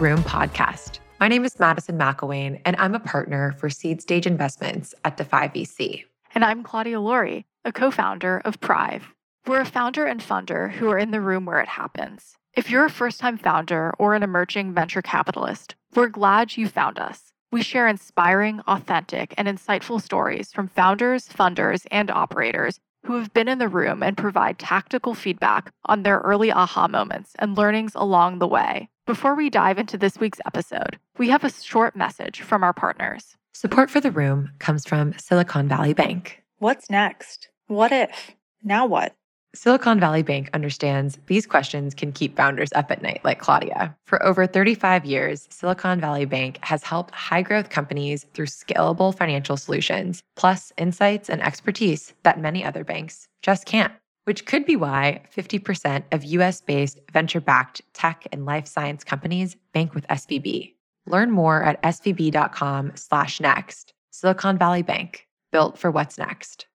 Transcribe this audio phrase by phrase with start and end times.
[0.00, 0.98] Room podcast.
[1.20, 5.48] My name is Madison McIlwain, and I'm a partner for Seed Stage Investments at Defy
[5.48, 6.04] VC.
[6.34, 9.08] And I'm Claudia Laurie, a co founder of Prive.
[9.46, 12.34] We're a founder and funder who are in the room where it happens.
[12.56, 16.98] If you're a first time founder or an emerging venture capitalist, we're glad you found
[16.98, 17.34] us.
[17.52, 23.48] We share inspiring, authentic, and insightful stories from founders, funders, and operators who have been
[23.48, 28.38] in the room and provide tactical feedback on their early aha moments and learnings along
[28.38, 28.88] the way.
[29.10, 33.36] Before we dive into this week's episode, we have a short message from our partners.
[33.52, 36.44] Support for the room comes from Silicon Valley Bank.
[36.58, 37.48] What's next?
[37.66, 38.30] What if?
[38.62, 39.16] Now what?
[39.52, 43.96] Silicon Valley Bank understands these questions can keep founders up at night, like Claudia.
[44.04, 49.56] For over 35 years, Silicon Valley Bank has helped high growth companies through scalable financial
[49.56, 53.92] solutions, plus insights and expertise that many other banks just can't.
[54.24, 59.56] Which could be why 50% of US based venture backed tech and life science companies
[59.72, 60.74] bank with SVB.
[61.06, 63.94] Learn more at svb.com slash next.
[64.10, 66.66] Silicon Valley Bank, built for what's next.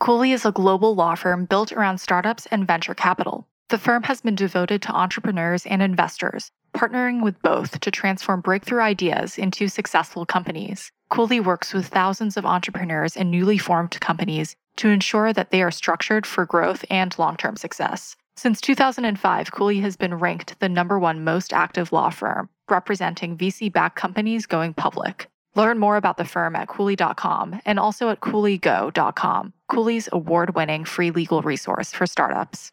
[0.00, 3.46] Cooley is a global law firm built around startups and venture capital.
[3.68, 8.80] The firm has been devoted to entrepreneurs and investors, partnering with both to transform breakthrough
[8.80, 10.90] ideas into successful companies.
[11.10, 15.70] Cooley works with thousands of entrepreneurs and newly formed companies to ensure that they are
[15.70, 18.16] structured for growth and long term success.
[18.36, 23.70] Since 2005, Cooley has been ranked the number one most active law firm, representing VC
[23.70, 25.28] backed companies going public.
[25.54, 31.10] Learn more about the firm at Cooley.com and also at CooleyGo.com, Cooley's award winning free
[31.10, 32.72] legal resource for startups.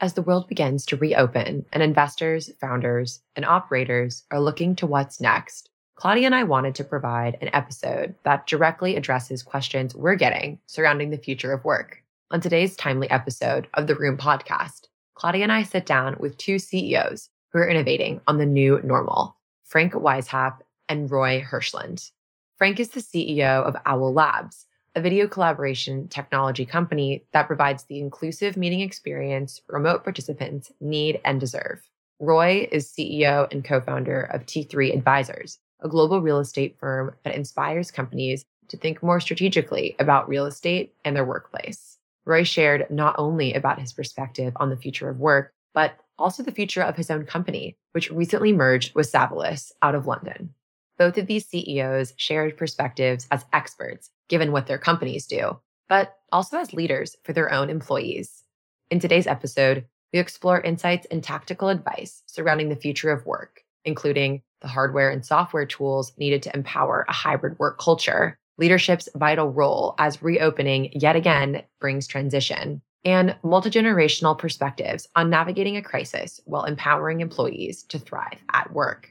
[0.00, 5.20] As the world begins to reopen and investors, founders, and operators are looking to what's
[5.20, 10.58] next, Claudia and I wanted to provide an episode that directly addresses questions we're getting
[10.66, 12.02] surrounding the future of work.
[12.30, 16.58] On today's timely episode of the Room podcast, Claudia and I sit down with two
[16.58, 22.10] CEOs who are innovating on the new normal Frank Weishaupt and Roy Hirshland.
[22.56, 28.00] Frank is the CEO of Owl Labs, a video collaboration technology company that provides the
[28.00, 31.82] inclusive meeting experience remote participants need and deserve.
[32.18, 37.34] Roy is CEO and co founder of T3 Advisors, a global real estate firm that
[37.34, 41.98] inspires companies to think more strategically about real estate and their workplace.
[42.24, 46.52] Roy shared not only about his perspective on the future of work, but also the
[46.52, 50.54] future of his own company, which recently merged with Savills out of London.
[50.98, 56.58] Both of these CEOs shared perspectives as experts, given what their companies do, but also
[56.58, 58.44] as leaders for their own employees.
[58.90, 64.42] In today's episode, we explore insights and tactical advice surrounding the future of work, including
[64.60, 69.94] the hardware and software tools needed to empower a hybrid work culture, leadership's vital role
[69.98, 77.20] as reopening yet again brings transition, and multi-generational perspectives on navigating a crisis while empowering
[77.20, 79.10] employees to thrive at work.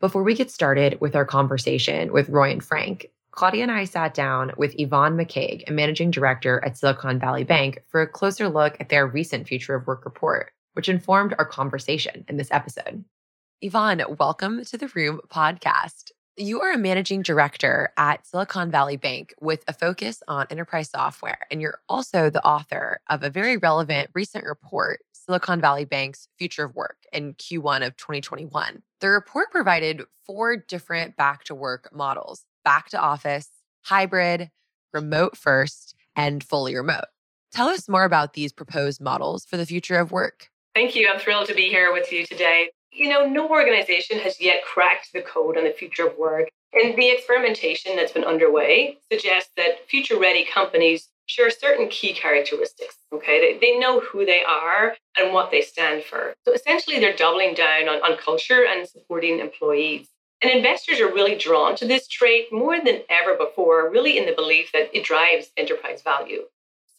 [0.00, 4.14] Before we get started with our conversation with Roy and Frank, Claudia and I sat
[4.14, 8.76] down with Yvonne McCaig, a managing director at Silicon Valley Bank, for a closer look
[8.78, 13.04] at their recent Future of Work report, which informed our conversation in this episode.
[13.64, 16.10] Yvonne, welcome to the Room podcast.
[16.36, 21.38] You are a managing director at Silicon Valley Bank with a focus on enterprise software,
[21.48, 26.64] and you're also the author of a very relevant recent report, Silicon Valley Bank's Future
[26.64, 28.82] of Work, in Q1 of 2021.
[28.98, 33.48] The report provided four different back to work models back to office,
[33.82, 34.50] hybrid,
[34.92, 37.04] remote first, and fully remote.
[37.52, 40.48] Tell us more about these proposed models for the future of work.
[40.74, 41.08] Thank you.
[41.08, 42.70] I'm thrilled to be here with you today.
[42.92, 46.48] You know, no organization has yet cracked the code on the future of work.
[46.74, 52.96] And the experimentation that's been underway suggests that future ready companies share certain key characteristics.
[53.12, 56.34] Okay, they, they know who they are and what they stand for.
[56.44, 60.08] So essentially, they're doubling down on, on culture and supporting employees.
[60.42, 64.32] And investors are really drawn to this trait more than ever before, really in the
[64.32, 66.42] belief that it drives enterprise value.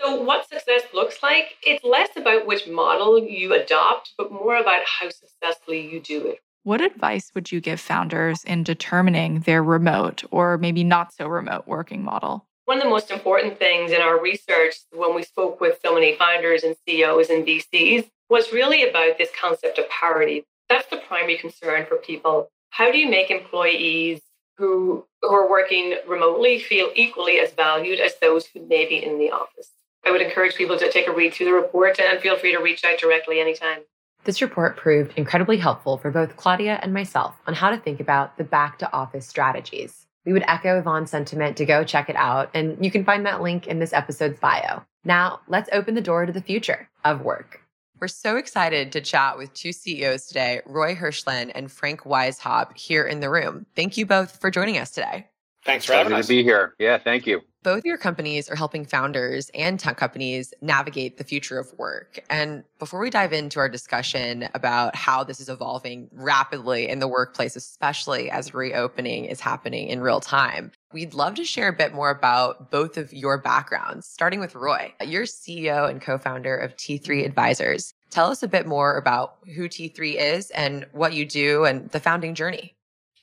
[0.04, 4.82] So, what success looks like, it's less about which model you adopt, but more about
[4.86, 6.40] how successfully you do it.
[6.64, 11.68] What advice would you give founders in determining their remote or maybe not so remote
[11.68, 12.46] working model?
[12.66, 16.18] One of the most important things in our research when we spoke with so many
[16.18, 20.44] founders and CEOs and VCs was really about this concept of parity.
[20.68, 22.50] That's the primary concern for people.
[22.72, 24.20] How do you make employees
[24.58, 29.18] who, who are working remotely feel equally as valued as those who may be in
[29.18, 29.70] the office?
[30.06, 32.62] I would encourage people to take a read through the report and feel free to
[32.62, 33.80] reach out directly anytime.
[34.26, 38.38] This report proved incredibly helpful for both Claudia and myself on how to think about
[38.38, 40.08] the back to office strategies.
[40.26, 43.42] We would echo Yvonne's sentiment to go check it out, and you can find that
[43.42, 44.82] link in this episode's bio.
[45.04, 47.60] Now, let's open the door to the future of work.
[48.00, 53.06] We're so excited to chat with two CEOs today, Roy Hirshland and Frank Weishaupt, here
[53.06, 53.66] in the room.
[53.76, 55.28] Thank you both for joining us today.
[55.66, 56.28] Thanks for having us.
[56.28, 56.76] to be here.
[56.80, 57.42] Yeah, thank you.
[57.64, 62.20] Both your companies are helping founders and tech companies navigate the future of work.
[62.30, 67.08] And before we dive into our discussion about how this is evolving rapidly in the
[67.08, 71.94] workplace, especially as reopening is happening in real time, we'd love to share a bit
[71.94, 74.94] more about both of your backgrounds, starting with Roy.
[75.02, 77.94] You're CEO and co founder of T3 Advisors.
[78.10, 82.02] Tell us a bit more about who T3 is and what you do and the
[82.02, 82.76] founding journey.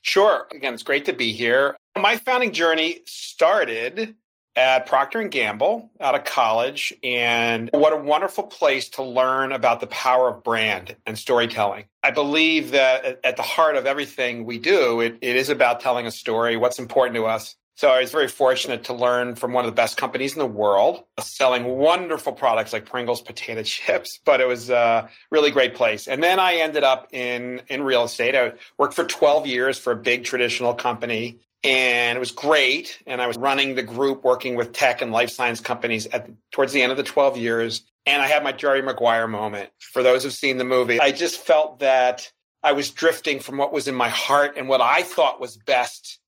[0.03, 0.47] Sure.
[0.53, 1.77] Again, it's great to be here.
[1.99, 4.15] My founding journey started
[4.57, 9.81] at Procter and Gamble out of college and what a wonderful place to learn about
[9.81, 11.85] the power of brand and storytelling.
[12.03, 16.07] I believe that at the heart of everything we do, it, it is about telling
[16.07, 19.65] a story, what's important to us, so I was very fortunate to learn from one
[19.65, 24.21] of the best companies in the world, uh, selling wonderful products like Pringles potato chips.
[24.23, 26.07] But it was a really great place.
[26.07, 28.37] And then I ended up in in real estate.
[28.37, 33.03] I worked for 12 years for a big traditional company, and it was great.
[33.07, 36.75] And I was running the group, working with tech and life science companies at towards
[36.75, 37.83] the end of the 12 years.
[38.05, 39.71] And I had my Jerry Maguire moment.
[39.79, 42.31] For those who've seen the movie, I just felt that
[42.63, 46.19] I was drifting from what was in my heart and what I thought was best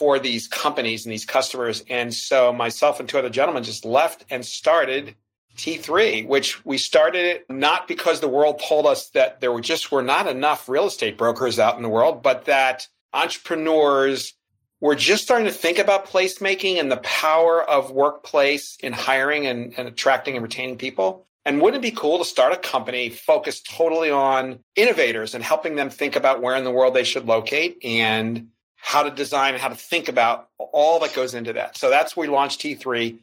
[0.00, 1.84] for these companies and these customers.
[1.90, 5.14] And so myself and two other gentlemen just left and started
[5.58, 9.92] T3, which we started it not because the world told us that there were just
[9.92, 14.32] were not enough real estate brokers out in the world, but that entrepreneurs
[14.80, 19.74] were just starting to think about placemaking and the power of workplace in hiring and,
[19.76, 21.26] and attracting and retaining people.
[21.44, 25.76] And wouldn't it be cool to start a company focused totally on innovators and helping
[25.76, 28.48] them think about where in the world they should locate and
[28.80, 31.76] how to design and how to think about all that goes into that.
[31.76, 33.18] So that's we launched T3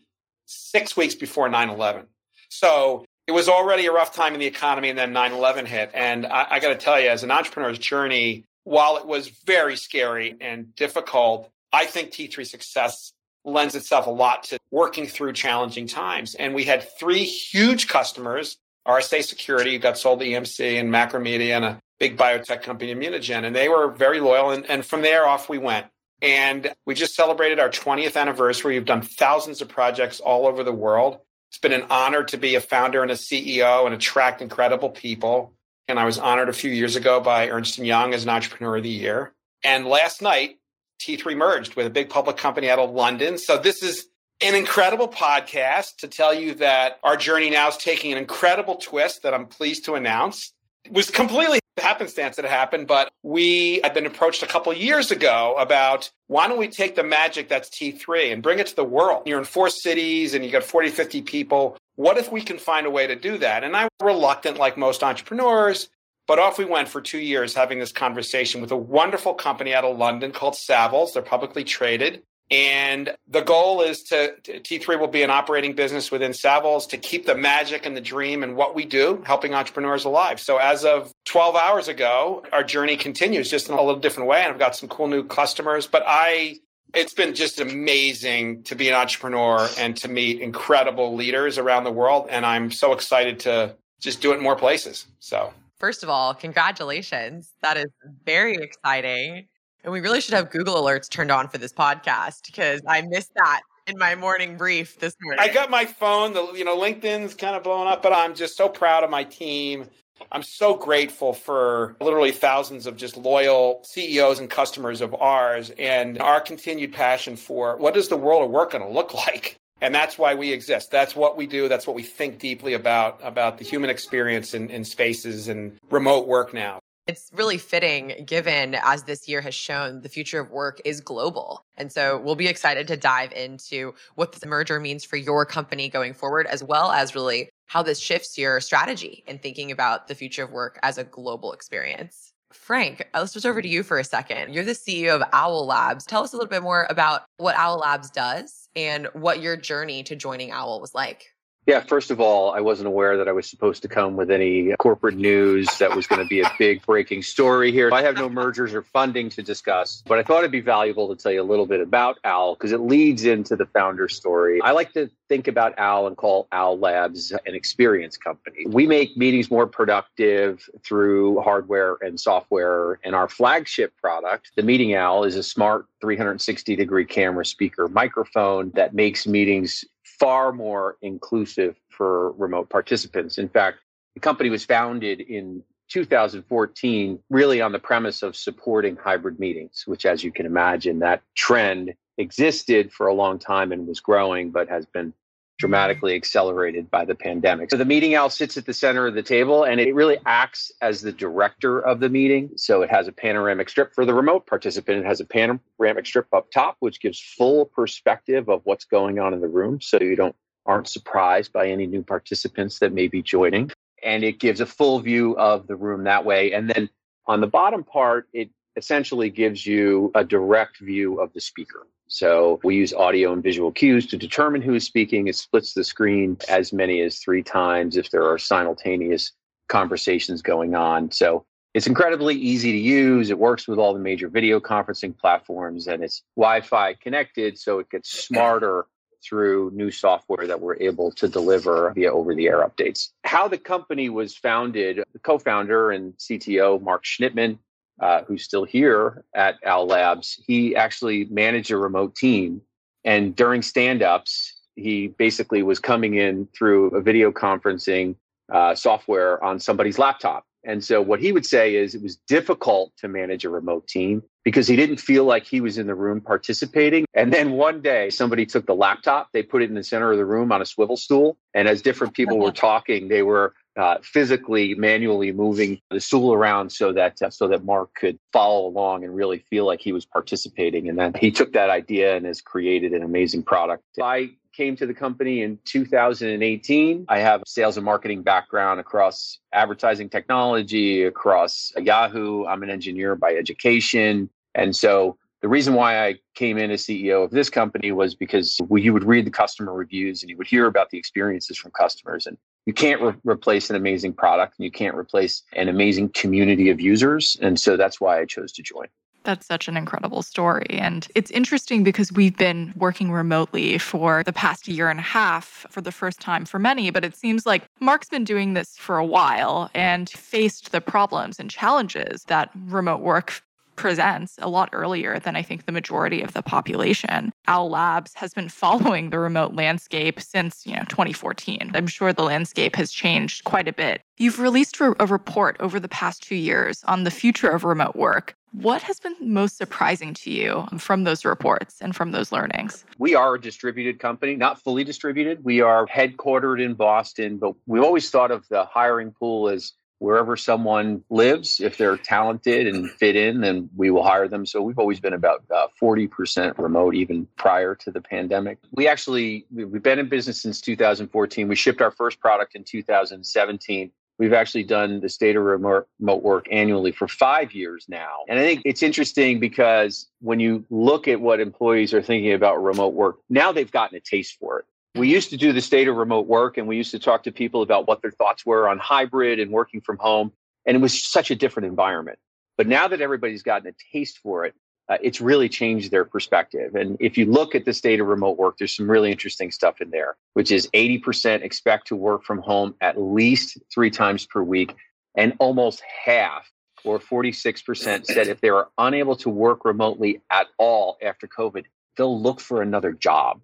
[0.45, 2.05] six weeks before 9 11.
[2.49, 5.91] So it was already a rough time in the economy, and then 9 11 hit.
[5.93, 9.75] And I, I got to tell you, as an entrepreneur's journey, while it was very
[9.75, 13.11] scary and difficult, I think T3 success
[13.43, 16.35] lends itself a lot to working through challenging times.
[16.35, 18.57] And we had three huge customers
[18.87, 23.55] RSA Security got sold to EMC and Macromedia and a big biotech company, Immunogen, and
[23.55, 24.51] they were very loyal.
[24.51, 25.87] And, and from there off, we went.
[26.21, 28.75] And we just celebrated our 20th anniversary.
[28.75, 31.19] We've done thousands of projects all over the world.
[31.49, 35.53] It's been an honor to be a founder and a CEO and attract incredible people.
[35.87, 38.77] And I was honored a few years ago by Ernst & Young as an Entrepreneur
[38.77, 39.33] of the Year.
[39.63, 40.57] And last night,
[40.99, 43.37] T3 merged with a big public company out of London.
[43.37, 44.07] So this is
[44.41, 49.23] an incredible podcast to tell you that our journey now is taking an incredible twist
[49.23, 50.53] that I'm pleased to announce.
[50.85, 55.11] It was completely happenstance that it happened, but we had been approached a couple years
[55.11, 58.83] ago about why don't we take the magic that's T3 and bring it to the
[58.83, 59.23] world?
[59.25, 61.77] You're in four cities and you got 40, 50 people.
[61.95, 63.63] What if we can find a way to do that?
[63.63, 65.89] And I'm reluctant, like most entrepreneurs,
[66.27, 69.83] but off we went for two years having this conversation with a wonderful company out
[69.83, 71.13] of London called Savills.
[71.13, 72.21] They're publicly traded.
[72.49, 77.25] And the goal is to T3 will be an operating business within Savills to keep
[77.25, 80.39] the magic and the dream and what we do, helping entrepreneurs alive.
[80.39, 84.41] So as of 12 hours ago, our journey continues just in a little different way.
[84.43, 86.59] And I've got some cool new customers, but I,
[86.93, 91.91] it's been just amazing to be an entrepreneur and to meet incredible leaders around the
[91.91, 92.27] world.
[92.29, 95.05] And I'm so excited to just do it in more places.
[95.19, 95.53] So.
[95.79, 97.51] First of all, congratulations.
[97.61, 97.87] That is
[98.25, 99.47] very exciting.
[99.87, 103.33] And we really should have Google alerts turned on for this podcast because I missed
[103.35, 105.39] that in my morning brief this morning.
[105.41, 108.57] I got my phone, the you know, LinkedIn's kind of blown up, but I'm just
[108.57, 109.85] so proud of my team.
[110.29, 116.19] I'm so grateful for literally thousands of just loyal CEOs and customers of ours and
[116.19, 119.55] our continued passion for what is the world of work going to look like?
[119.79, 120.91] And that's why we exist.
[120.91, 121.69] That's what we do.
[121.69, 126.27] That's what we think deeply about, about the human experience in, in spaces and remote
[126.27, 126.81] work now.
[127.07, 131.63] It's really fitting given, as this year has shown, the future of work is global.
[131.77, 135.87] And so we'll be excited to dive into what the merger means for your company
[135.87, 140.15] going forward, as well as really how this shifts your strategy in thinking about the
[140.15, 142.33] future of work as a global experience.
[142.51, 144.53] Frank, uh, let's switch over to you for a second.
[144.53, 146.05] You're the CEO of Owl Labs.
[146.05, 150.03] Tell us a little bit more about what Owl Labs does and what your journey
[150.03, 151.25] to joining Owl was like.
[151.67, 154.73] Yeah, first of all, I wasn't aware that I was supposed to come with any
[154.79, 157.89] corporate news that was going to be a big breaking story here.
[157.91, 161.21] I have no mergers or funding to discuss, but I thought it'd be valuable to
[161.21, 164.61] tell you a little bit about OWL because it leads into the founder story.
[164.61, 168.65] I like to think about OWL and call OWL Labs an experience company.
[168.67, 174.95] We make meetings more productive through hardware and software, and our flagship product, the Meeting
[174.95, 179.83] Owl, is a smart 360 degree camera speaker microphone that makes meetings
[180.19, 183.37] far more inclusive for remote participants.
[183.37, 183.79] In fact,
[184.17, 190.07] The company was founded in 2014, really on the premise of supporting hybrid meetings, which,
[190.07, 194.69] as you can imagine, that trend existed for a long time and was growing, but
[194.69, 195.13] has been
[195.57, 197.71] dramatically accelerated by the pandemic.
[197.71, 200.71] So the meeting owl sits at the center of the table and it really acts
[200.81, 202.51] as the director of the meeting.
[202.55, 204.99] So it has a panoramic strip for the remote participant.
[204.99, 209.33] It has a panoramic strip up top, which gives full perspective of what's going on
[209.33, 209.81] in the room.
[209.81, 210.35] So you don't
[210.67, 213.71] aren't surprised by any new participants that may be joining.
[214.03, 216.51] And it gives a full view of the room that way.
[216.51, 216.89] And then
[217.25, 221.87] on the bottom part, it essentially gives you a direct view of the speaker.
[222.07, 225.27] So we use audio and visual cues to determine who is speaking.
[225.27, 229.33] It splits the screen as many as three times if there are simultaneous
[229.67, 231.11] conversations going on.
[231.11, 233.29] So it's incredibly easy to use.
[233.29, 237.57] It works with all the major video conferencing platforms and it's Wi Fi connected.
[237.57, 238.85] So it gets smarter
[239.27, 243.09] through new software that we're able to deliver via over the air updates.
[243.23, 247.57] How the company was founded, the co founder and CTO, Mark Schnittman,
[248.01, 252.61] uh, who's still here at Owl Labs, he actually managed a remote team.
[253.03, 258.15] And during stand ups, he basically was coming in through a video conferencing
[258.53, 260.45] uh, software on somebody's laptop.
[260.63, 264.21] And so what he would say is it was difficult to manage a remote team
[264.43, 267.05] because he didn't feel like he was in the room participating.
[267.13, 270.17] And then one day somebody took the laptop, they put it in the center of
[270.17, 271.37] the room on a swivel stool.
[271.53, 276.71] And as different people were talking, they were uh, physically, manually moving the stool around
[276.71, 280.05] so that uh, so that Mark could follow along and really feel like he was
[280.05, 280.89] participating.
[280.89, 283.83] And then he took that idea and has created an amazing product.
[284.01, 287.05] I came to the company in 2018.
[287.07, 292.45] I have a sales and marketing background across advertising technology, across Yahoo.
[292.45, 294.31] I'm an engineer by education.
[294.55, 298.59] And so the reason why I came in as CEO of this company was because
[298.71, 302.25] you would read the customer reviews and you would hear about the experiences from customers.
[302.25, 306.69] And you can't re- replace an amazing product and you can't replace an amazing community
[306.69, 307.37] of users.
[307.41, 308.87] And so that's why I chose to join.
[309.23, 310.67] That's such an incredible story.
[310.69, 315.65] And it's interesting because we've been working remotely for the past year and a half
[315.69, 318.97] for the first time for many, but it seems like Mark's been doing this for
[318.97, 323.41] a while and faced the problems and challenges that remote work
[323.77, 327.31] presents a lot earlier than I think the majority of the population.
[327.47, 331.71] Owl Labs has been following the remote landscape since, you know, 2014.
[331.73, 334.01] I'm sure the landscape has changed quite a bit.
[334.17, 338.35] You've released a report over the past 2 years on the future of remote work.
[338.51, 342.85] What has been most surprising to you from those reports and from those learnings?
[342.97, 345.43] We are a distributed company, not fully distributed.
[345.43, 350.37] We are headquartered in Boston, but we've always thought of the hiring pool as wherever
[350.37, 354.45] someone lives, if they're talented and fit in, then we will hire them.
[354.45, 358.59] So we've always been about uh, 40% remote, even prior to the pandemic.
[358.71, 361.47] We actually, we've been in business since 2014.
[361.47, 363.91] We shipped our first product in 2017.
[364.19, 368.23] We've actually done the state of remote, remote work annually for five years now.
[368.27, 372.63] And I think it's interesting because when you look at what employees are thinking about
[372.63, 374.65] remote work, now they've gotten a taste for it
[374.97, 377.31] we used to do the state of remote work and we used to talk to
[377.31, 380.31] people about what their thoughts were on hybrid and working from home.
[380.65, 382.19] And it was such a different environment.
[382.57, 384.55] But now that everybody's gotten a taste for it,
[384.89, 386.75] uh, it's really changed their perspective.
[386.75, 389.81] And if you look at the state of remote work, there's some really interesting stuff
[389.81, 394.41] in there, which is 80% expect to work from home at least three times per
[394.41, 394.73] week.
[395.15, 396.49] And almost half,
[396.85, 401.65] or 46%, said if they are unable to work remotely at all after COVID,
[401.97, 403.41] they'll look for another job.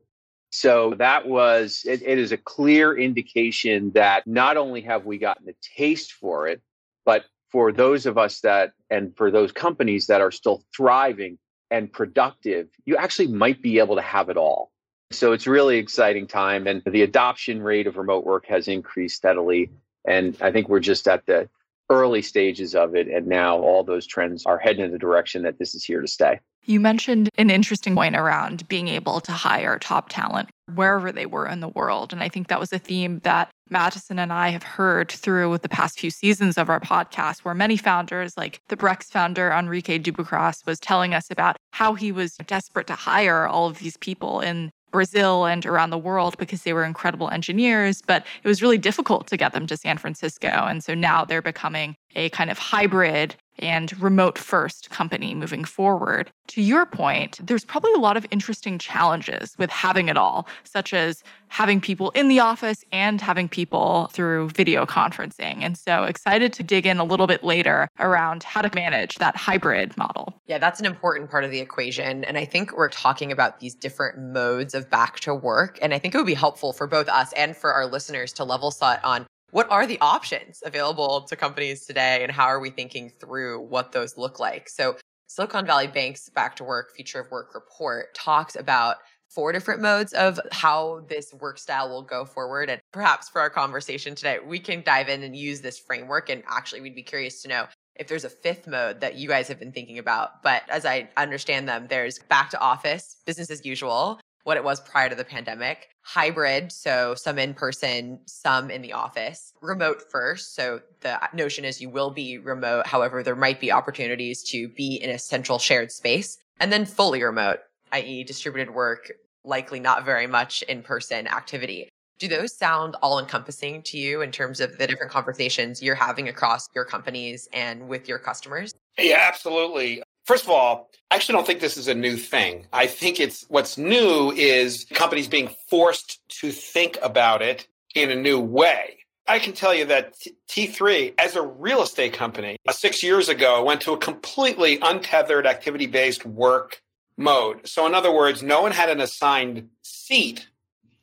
[0.55, 5.49] So that was, it, it is a clear indication that not only have we gotten
[5.49, 6.61] a taste for it,
[7.05, 11.39] but for those of us that, and for those companies that are still thriving
[11.71, 14.71] and productive, you actually might be able to have it all.
[15.09, 16.67] So it's really exciting time.
[16.67, 19.71] And the adoption rate of remote work has increased steadily.
[20.07, 21.49] And I think we're just at the
[21.89, 23.07] early stages of it.
[23.07, 26.07] And now all those trends are heading in the direction that this is here to
[26.07, 26.41] stay.
[26.65, 31.45] You mentioned an interesting point around being able to hire top talent wherever they were
[31.45, 32.13] in the world.
[32.13, 35.67] And I think that was a theme that Madison and I have heard through the
[35.67, 40.65] past few seasons of our podcast, where many founders, like the Brex founder, Henrique Dubugras,
[40.65, 44.71] was telling us about how he was desperate to hire all of these people in
[44.93, 49.27] Brazil and around the world because they were incredible engineers, but it was really difficult
[49.27, 50.47] to get them to San Francisco.
[50.47, 56.31] And so now they're becoming a kind of hybrid and remote first company moving forward.
[56.47, 60.93] To your point, there's probably a lot of interesting challenges with having it all, such
[60.93, 65.61] as having people in the office and having people through video conferencing.
[65.61, 69.35] And so excited to dig in a little bit later around how to manage that
[69.35, 70.33] hybrid model.
[70.47, 72.23] Yeah, that's an important part of the equation.
[72.23, 75.77] And I think we're talking about these different modes of back to work.
[75.81, 78.43] And I think it would be helpful for both us and for our listeners to
[78.43, 82.71] level set on what are the options available to companies today and how are we
[82.71, 84.67] thinking through what those look like?
[84.67, 88.97] So, Silicon Valley Bank's Back to Work Future of Work report talks about
[89.29, 92.69] four different modes of how this work style will go forward.
[92.69, 96.29] And perhaps for our conversation today, we can dive in and use this framework.
[96.29, 99.47] And actually, we'd be curious to know if there's a fifth mode that you guys
[99.47, 100.41] have been thinking about.
[100.41, 104.79] But as I understand them, there's back to office, business as usual, what it was
[104.81, 110.55] prior to the pandemic, hybrid, so some in person, some in the office, remote first.
[110.55, 112.85] So the notion is you will be remote.
[112.85, 117.23] However, there might be opportunities to be in a central shared space, and then fully
[117.23, 117.59] remote,
[117.93, 119.11] i.e., distributed work,
[119.43, 121.89] likely not very much in person activity.
[122.19, 126.29] Do those sound all encompassing to you in terms of the different conversations you're having
[126.29, 128.73] across your companies and with your customers?
[128.97, 130.03] Yeah, absolutely.
[130.25, 132.67] First of all, I actually don't think this is a new thing.
[132.71, 138.15] I think it's what's new is companies being forced to think about it in a
[138.15, 138.97] new way.
[139.27, 140.15] I can tell you that
[140.49, 145.45] T3, as a real estate company, uh, six years ago, went to a completely untethered
[145.45, 146.81] activity based work
[147.15, 147.67] mode.
[147.67, 150.47] So, in other words, no one had an assigned seat,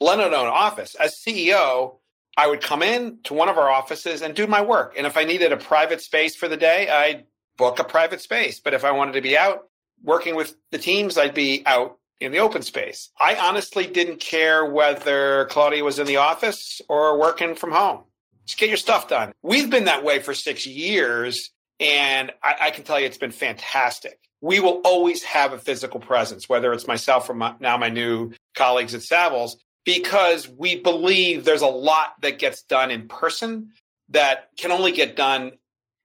[0.01, 0.95] let alone office.
[0.97, 1.97] As CEO,
[2.37, 4.95] I would come in to one of our offices and do my work.
[4.97, 7.25] And if I needed a private space for the day, I'd
[7.61, 8.59] book a private space.
[8.59, 9.69] But if I wanted to be out
[10.03, 13.11] working with the teams, I'd be out in the open space.
[13.21, 18.01] I honestly didn't care whether Claudia was in the office or working from home.
[18.47, 19.33] Just get your stuff done.
[19.43, 23.31] We've been that way for six years, and I, I can tell you it's been
[23.31, 24.19] fantastic.
[24.41, 28.33] We will always have a physical presence, whether it's myself or my, now my new
[28.55, 29.53] colleagues at Savills,
[29.85, 33.73] because we believe there's a lot that gets done in person
[34.09, 35.53] that can only get done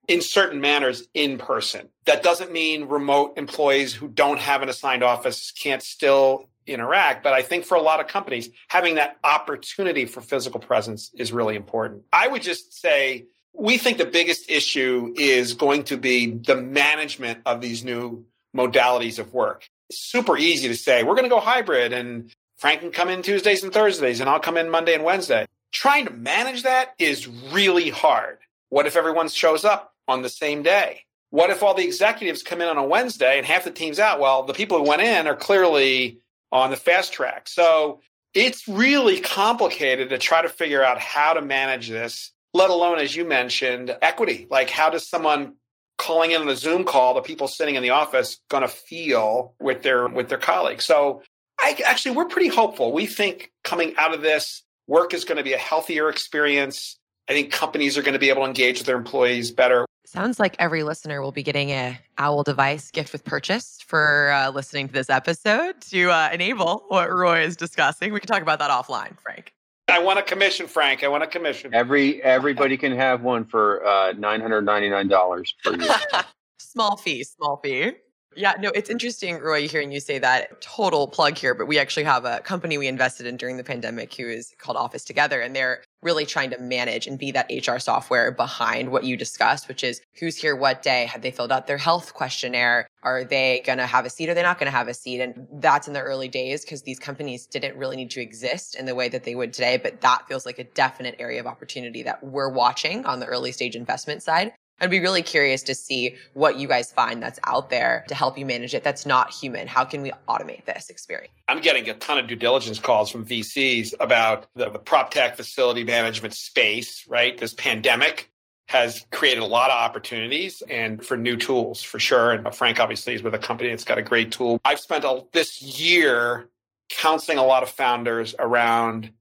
[0.08, 1.90] in certain manners in person.
[2.06, 7.24] That doesn't mean remote employees who don't have an assigned office can't still interact.
[7.24, 11.32] But I think for a lot of companies, having that opportunity for physical presence is
[11.32, 12.04] really important.
[12.12, 17.40] I would just say we think the biggest issue is going to be the management
[17.46, 19.68] of these new modalities of work.
[19.90, 23.22] It's super easy to say, we're going to go hybrid and Frank can come in
[23.22, 25.46] Tuesdays and Thursdays and I'll come in Monday and Wednesday.
[25.72, 28.40] Trying to manage that is really hard.
[28.70, 31.02] What if everyone shows up on the same day?
[31.30, 34.20] What if all the executives come in on a Wednesday and half the team's out?
[34.20, 36.20] Well, the people who went in are clearly
[36.52, 37.48] on the fast track.
[37.48, 38.00] So
[38.34, 43.16] it's really complicated to try to figure out how to manage this, let alone, as
[43.16, 44.48] you mentioned, equity.
[44.50, 45.56] Like, how does someone
[45.98, 49.54] calling in on a Zoom call, the people sitting in the office, going to feel
[49.60, 50.86] with their with their colleagues?
[50.86, 51.24] So,
[51.60, 52.92] I actually we're pretty hopeful.
[52.92, 56.98] We think coming out of this, work is going to be a healthier experience.
[57.30, 59.85] I think companies are going to be able to engage with their employees better.
[60.06, 64.52] Sounds like every listener will be getting a Owl device gift with purchase for uh,
[64.52, 68.14] listening to this episode to uh, enable what Roy is discussing.
[68.14, 69.54] We can talk about that offline, Frank.
[69.88, 71.04] I want a commission, Frank.
[71.04, 71.74] I want a commission.
[71.74, 75.96] Every everybody can have one for uh, nine hundred ninety nine dollars per year.
[76.60, 77.94] small fee, small fee.
[78.36, 80.60] Yeah, no, it's interesting, Roy, hearing you say that.
[80.60, 84.14] Total plug here, but we actually have a company we invested in during the pandemic
[84.14, 87.80] who is called Office Together, and they're really trying to manage and be that HR
[87.80, 91.06] software behind what you discussed, which is who's here what day?
[91.06, 92.88] Have they filled out their health questionnaire?
[93.04, 94.30] Are they going to have a seat?
[94.30, 95.22] Are they not going to have a seat?
[95.22, 98.86] And that's in the early days because these companies didn't really need to exist in
[98.86, 99.78] the way that they would today.
[99.78, 103.52] But that feels like a definite area of opportunity that we're watching on the early
[103.52, 104.52] stage investment side.
[104.82, 108.38] I'd be really curious to see what you guys find that's out there to help
[108.38, 109.68] you manage it that's not human.
[109.68, 111.34] How can we automate this experience?
[111.48, 115.38] I'm getting a ton of due diligence calls from VCs about the, the prop tech
[115.38, 117.38] facility management space, right?
[117.38, 118.30] This pandemic
[118.68, 122.32] has created a lot of opportunities and for new tools for sure.
[122.32, 124.60] And Frank obviously is with a company that's got a great tool.
[124.66, 126.50] I've spent a, this year
[126.90, 129.12] counseling a lot of founders around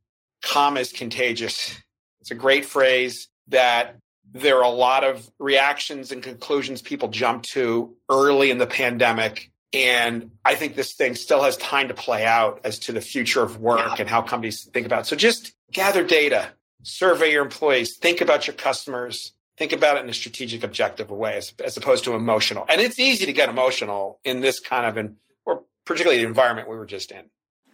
[0.43, 1.77] calm is contagious.
[2.21, 3.97] It's a great phrase that
[4.35, 9.51] there are a lot of reactions and conclusions people jump to early in the pandemic.
[9.73, 13.43] And I think this thing still has time to play out as to the future
[13.43, 13.97] of work yeah.
[14.01, 15.07] and how companies think about it.
[15.07, 16.49] So just gather data,
[16.83, 21.37] survey your employees, think about your customers, think about it in a strategic, objective way
[21.37, 22.67] as, as opposed to emotional.
[22.69, 26.69] And it's easy to get emotional in this kind of, an, or particularly the environment
[26.69, 27.25] we were just in.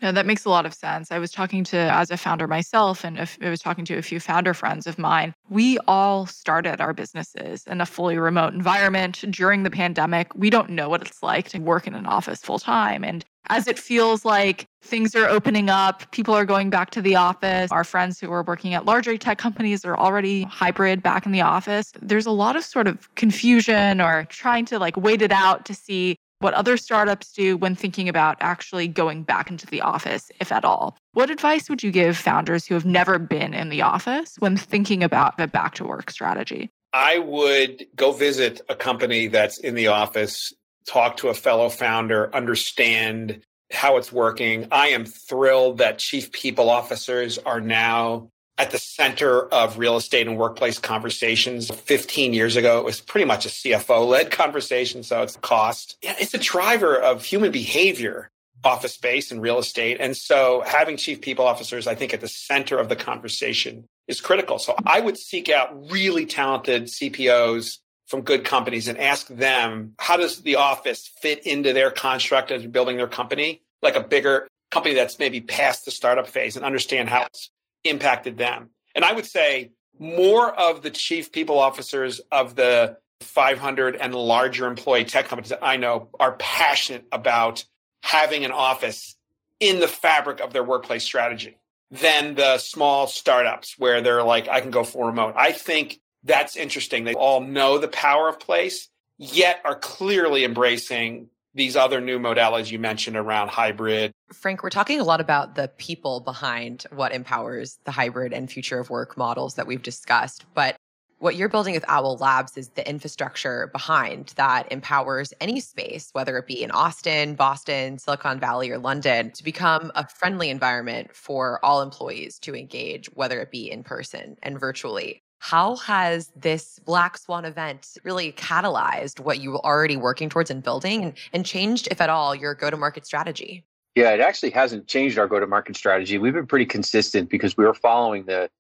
[0.03, 1.13] No, that makes a lot of sense.
[1.13, 4.19] I was talking to, as a founder myself, and I was talking to a few
[4.19, 5.35] founder friends of mine.
[5.51, 10.35] We all started our businesses in a fully remote environment during the pandemic.
[10.35, 13.05] We don't know what it's like to work in an office full time.
[13.05, 17.17] And as it feels like things are opening up, people are going back to the
[17.17, 17.71] office.
[17.71, 21.41] Our friends who are working at larger tech companies are already hybrid back in the
[21.41, 21.93] office.
[22.01, 25.75] There's a lot of sort of confusion or trying to like wait it out to
[25.75, 30.51] see what other startups do when thinking about actually going back into the office, if
[30.51, 30.97] at all.
[31.13, 35.03] What advice would you give founders who have never been in the office when thinking
[35.03, 36.71] about a back to work strategy?
[36.93, 40.53] I would go visit a company that's in the office,
[40.89, 44.67] talk to a fellow founder, understand how it's working.
[44.73, 50.27] I am thrilled that chief people officers are now at the center of real estate
[50.27, 51.71] and workplace conversations.
[51.71, 55.03] 15 years ago, it was pretty much a CFO led conversation.
[55.03, 55.97] So it's cost.
[56.03, 58.29] Yeah, it's a driver of human behavior,
[58.63, 59.97] office space and real estate.
[59.99, 64.21] And so having chief people officers, I think, at the center of the conversation is
[64.21, 64.59] critical.
[64.59, 70.19] So I would seek out really talented CPOs from good companies and ask them, how
[70.19, 73.63] does the office fit into their construct as building their company?
[73.81, 77.51] Like a bigger company that's maybe past the startup phase and understand how it's
[77.85, 78.71] impacted them.
[78.95, 84.67] And I would say more of the chief people officers of the 500 and larger
[84.67, 87.65] employee tech companies that I know are passionate about
[88.03, 89.17] having an office
[89.61, 91.59] in the fabric of their workplace strategy
[91.91, 95.35] than the small startups where they're like, I can go for remote.
[95.37, 97.05] I think that's interesting.
[97.05, 98.89] They all know the power of place,
[99.19, 104.13] yet are clearly embracing these other new modalities you mentioned around hybrid.
[104.33, 108.79] Frank, we're talking a lot about the people behind what empowers the hybrid and future
[108.79, 110.45] of work models that we've discussed.
[110.55, 110.77] But
[111.19, 116.39] what you're building with Owl Labs is the infrastructure behind that empowers any space, whether
[116.39, 121.63] it be in Austin, Boston, Silicon Valley, or London, to become a friendly environment for
[121.63, 125.23] all employees to engage, whether it be in person and virtually.
[125.41, 130.63] How has this Black Swan event really catalyzed what you were already working towards and
[130.63, 133.65] building and, and changed, if at all, your go to market strategy?
[133.95, 136.19] Yeah, it actually hasn't changed our go to market strategy.
[136.19, 138.51] We've been pretty consistent because we were following the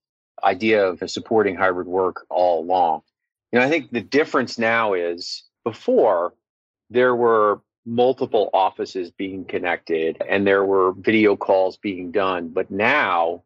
[0.42, 3.02] idea of supporting hybrid work all along.
[3.52, 6.32] You know, I think the difference now is before
[6.88, 13.42] there were multiple offices being connected and there were video calls being done, but now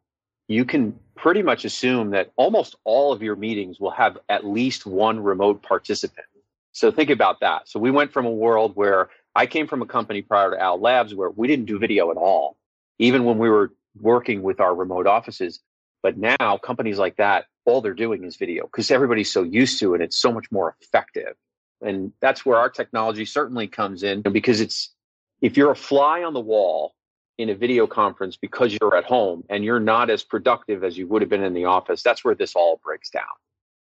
[0.47, 4.85] you can pretty much assume that almost all of your meetings will have at least
[4.85, 6.25] one remote participant.
[6.71, 7.69] So think about that.
[7.69, 10.79] So we went from a world where I came from a company prior to Owl
[10.79, 12.57] Labs where we didn't do video at all,
[12.99, 15.61] even when we were working with our remote offices.
[16.03, 19.95] But now companies like that, all they're doing is video because everybody's so used to
[19.95, 20.01] it.
[20.01, 21.35] It's so much more effective.
[21.81, 24.93] And that's where our technology certainly comes in because it's,
[25.41, 26.94] if you're a fly on the wall
[27.37, 31.07] in a video conference because you're at home and you're not as productive as you
[31.07, 33.23] would have been in the office, that's where this all breaks down.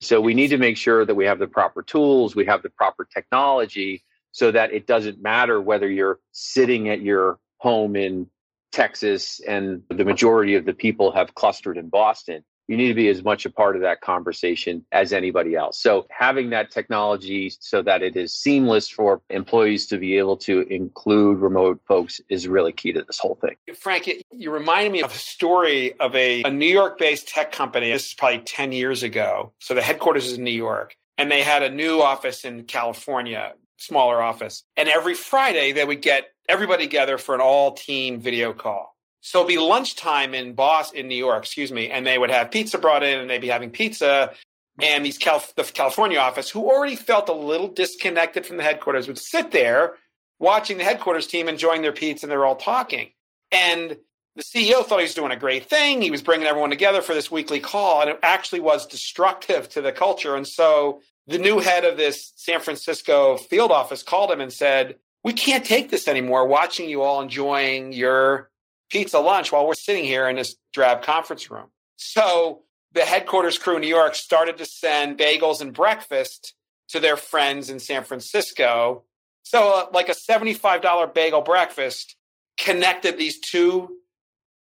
[0.00, 2.70] So we need to make sure that we have the proper tools, we have the
[2.70, 8.28] proper technology so that it doesn't matter whether you're sitting at your home in
[8.72, 13.08] Texas and the majority of the people have clustered in Boston you need to be
[13.08, 15.76] as much a part of that conversation as anybody else.
[15.80, 20.60] So having that technology so that it is seamless for employees to be able to
[20.72, 23.56] include remote folks is really key to this whole thing.
[23.74, 27.90] Frank, you reminded me of a story of a, a New York based tech company.
[27.90, 29.52] This is probably 10 years ago.
[29.58, 33.54] So the headquarters is in New York and they had a new office in California,
[33.78, 34.62] smaller office.
[34.76, 38.94] And every Friday they would get everybody together for an all team video call.
[39.20, 42.50] So it'd be lunchtime in Boston, in New York, excuse me, and they would have
[42.50, 44.32] pizza brought in, and they'd be having pizza.
[44.80, 49.08] And these Cal- the California office, who already felt a little disconnected from the headquarters,
[49.08, 49.96] would sit there
[50.38, 53.10] watching the headquarters team enjoying their pizza, and they're all talking.
[53.52, 53.96] And
[54.36, 56.00] the CEO thought he was doing a great thing.
[56.00, 59.82] He was bringing everyone together for this weekly call, and it actually was destructive to
[59.82, 60.34] the culture.
[60.34, 64.96] And so the new head of this San Francisco field office called him and said,
[65.24, 66.46] "We can't take this anymore.
[66.46, 68.49] Watching you all enjoying your
[68.90, 71.66] pizza lunch while we're sitting here in this drab conference room.
[71.96, 76.54] So the headquarters crew in New York started to send bagels and breakfast
[76.88, 79.04] to their friends in San Francisco.
[79.42, 82.16] So, uh, like a $75 bagel breakfast
[82.58, 83.96] connected these two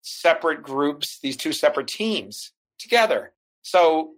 [0.02, 3.32] separate groups, these two separate teams together.
[3.62, 4.14] So,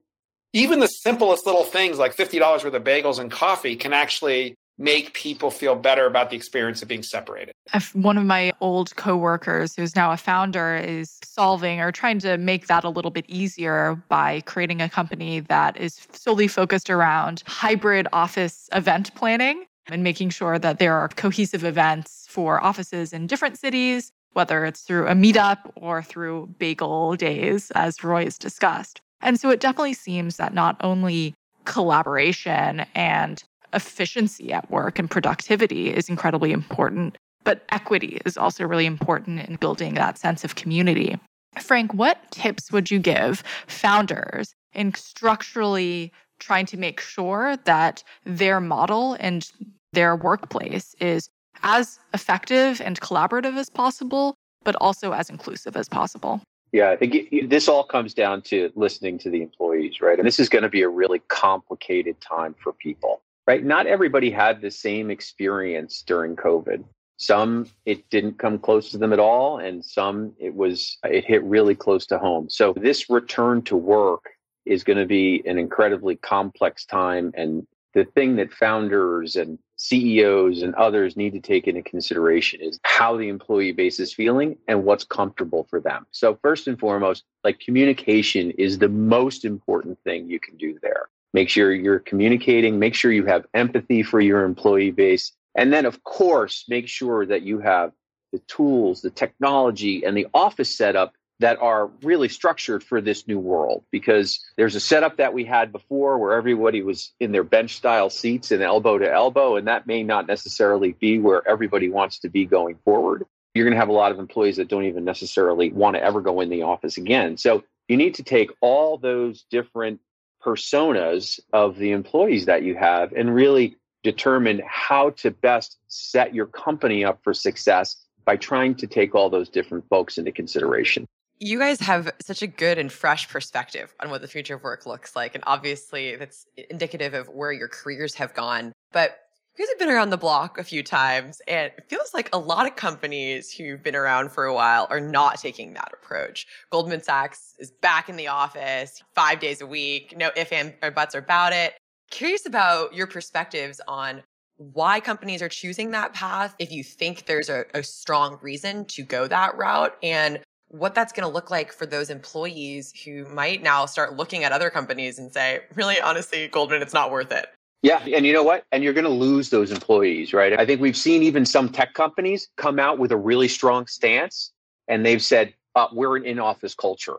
[0.53, 5.15] even the simplest little things like $50 worth of bagels and coffee can actually make
[5.15, 7.55] people feel better about the experience of being separated.
[7.95, 12.67] One of my old coworkers, who's now a founder, is solving or trying to make
[12.67, 18.07] that a little bit easier by creating a company that is solely focused around hybrid
[18.13, 23.59] office event planning and making sure that there are cohesive events for offices in different
[23.59, 29.01] cities, whether it's through a meetup or through bagel days, as Roy has discussed.
[29.23, 31.35] And so it definitely seems that not only
[31.65, 33.43] collaboration and
[33.77, 39.57] efficiency at work and productivity is incredibly important, but equity is also really important in
[39.57, 41.17] building that sense of community.
[41.61, 48.61] Frank, what tips would you give founders in structurally trying to make sure that their
[48.61, 49.51] model and
[49.93, 51.29] their workplace is
[51.63, 54.35] as effective and collaborative as possible,
[54.65, 56.41] but also as inclusive as possible.
[56.73, 60.19] Yeah, I think it, this all comes down to listening to the employees, right?
[60.19, 63.65] And this is going to be a really complicated time for people, right?
[63.65, 66.85] Not everybody had the same experience during COVID.
[67.19, 71.43] Some it didn't come close to them at all, and some it was it hit
[71.45, 72.51] really close to home.
[72.51, 74.25] So this return to work
[74.67, 80.61] is going to be an incredibly complex time, and the thing that founders and CEOs
[80.63, 84.85] and others need to take into consideration is how the employee base is feeling and
[84.85, 86.07] what's comfortable for them.
[86.11, 91.09] So, first and foremost, like communication is the most important thing you can do there.
[91.37, 95.33] Make sure you're communicating, make sure you have empathy for your employee base.
[95.55, 97.93] And then, of course, make sure that you have
[98.33, 103.39] the tools, the technology, and the office setup that are really structured for this new
[103.39, 103.85] world.
[103.91, 108.09] Because there's a setup that we had before where everybody was in their bench style
[108.09, 112.31] seats and elbow to elbow and that may not necessarily be where everybody wants to
[112.31, 113.27] be going forward.
[113.55, 116.23] You're going to have a lot of employees that don't even necessarily want to ever
[116.23, 117.37] go in the office again.
[117.37, 120.01] So you need to take all those different
[120.47, 126.47] personas of the employees that you have and really determine how to best set your
[126.47, 131.05] company up for success by trying to take all those different folks into consideration
[131.39, 134.87] you guys have such a good and fresh perspective on what the future of work
[134.87, 135.35] looks like.
[135.35, 138.73] And obviously, that's indicative of where your careers have gone.
[138.93, 139.19] But
[139.59, 142.67] guys have been around the block a few times, and it feels like a lot
[142.67, 146.47] of companies who've been around for a while are not taking that approach.
[146.71, 150.91] Goldman Sachs is back in the office five days a week, no ifs and or
[150.91, 151.75] buts about it.
[152.11, 154.23] Curious about your perspectives on
[154.59, 159.03] why companies are choosing that path, if you think there's a, a strong reason to
[159.03, 163.63] go that route, and what that's going to look like for those employees who might
[163.63, 167.47] now start looking at other companies and say, really, honestly, Goldman, it's not worth it.
[167.87, 168.05] Yeah.
[168.17, 168.65] And you know what?
[168.73, 170.59] And you're going to lose those employees, right?
[170.59, 174.51] I think we've seen even some tech companies come out with a really strong stance
[174.89, 177.19] and they've said, uh, we're an in office culture.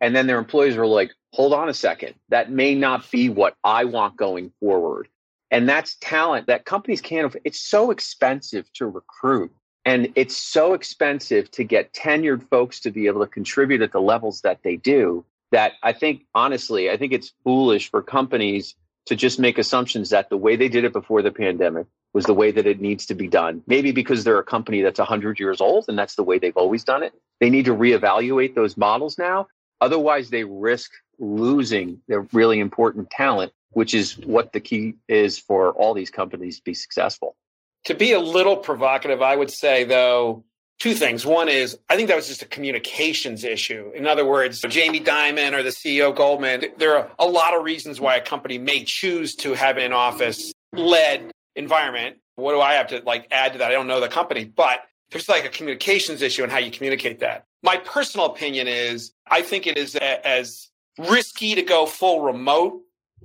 [0.00, 2.14] And then their employees are like, hold on a second.
[2.30, 5.08] That may not be what I want going forward.
[5.50, 9.52] And that's talent that companies can't, it's so expensive to recruit.
[9.84, 14.00] And it's so expensive to get tenured folks to be able to contribute at the
[14.00, 18.74] levels that they do that I think, honestly, I think it's foolish for companies
[19.06, 22.34] to just make assumptions that the way they did it before the pandemic was the
[22.34, 23.62] way that it needs to be done.
[23.66, 26.84] Maybe because they're a company that's 100 years old and that's the way they've always
[26.84, 27.12] done it.
[27.40, 29.48] They need to reevaluate those models now.
[29.80, 35.72] Otherwise, they risk losing their really important talent, which is what the key is for
[35.72, 37.36] all these companies to be successful.
[37.84, 40.44] To be a little provocative, I would say, though,
[40.78, 41.24] two things.
[41.24, 43.90] One is I think that was just a communications issue.
[43.94, 48.00] In other words, Jamie Dimon or the CEO Goldman, there are a lot of reasons
[48.00, 52.16] why a company may choose to have an office led environment.
[52.36, 53.70] What do I have to like add to that?
[53.70, 57.20] I don't know the company, but there's like a communications issue and how you communicate
[57.20, 57.44] that.
[57.62, 62.82] My personal opinion is I think it is as risky to go full remote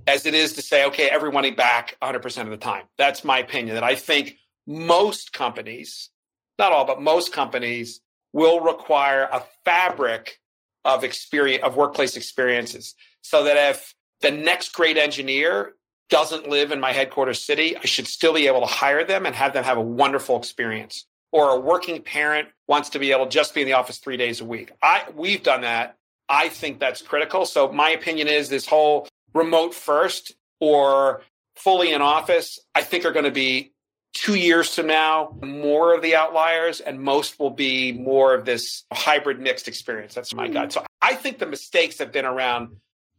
[0.07, 2.85] as it is to say, okay, everybody back 100% of the time.
[2.97, 6.09] That's my opinion that I think most companies,
[6.57, 8.01] not all, but most companies
[8.33, 10.39] will require a fabric
[10.85, 15.73] of experience of workplace experiences so that if the next great engineer
[16.09, 19.35] doesn't live in my headquarters city, I should still be able to hire them and
[19.35, 21.05] have them have a wonderful experience.
[21.31, 24.17] Or a working parent wants to be able to just be in the office three
[24.17, 24.71] days a week.
[24.83, 25.95] I we've done that.
[26.27, 27.45] I think that's critical.
[27.45, 31.21] So my opinion is this whole remote first or
[31.55, 33.70] fully in office, I think are going to be
[34.13, 38.83] two years from now, more of the outliers, and most will be more of this
[38.91, 40.13] hybrid mixed experience.
[40.13, 40.73] That's my gut.
[40.73, 42.75] So I think the mistakes have been around